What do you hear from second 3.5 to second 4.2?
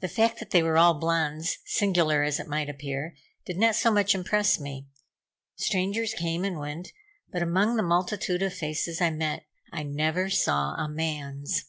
not so much